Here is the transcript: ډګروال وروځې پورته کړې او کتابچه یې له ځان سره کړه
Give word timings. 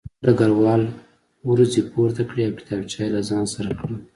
ډګروال 0.23 0.83
وروځې 1.49 1.81
پورته 1.91 2.21
کړې 2.29 2.41
او 2.47 2.53
کتابچه 2.59 2.97
یې 3.03 3.09
له 3.15 3.21
ځان 3.29 3.43
سره 3.55 3.71
کړه 3.79 3.97